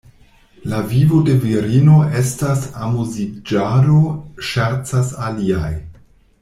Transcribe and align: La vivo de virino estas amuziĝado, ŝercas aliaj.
La 0.69 0.79
vivo 0.93 1.19
de 1.27 1.35
virino 1.43 1.99
estas 2.21 2.65
amuziĝado, 2.87 4.01
ŝercas 4.51 5.17
aliaj. 5.29 5.73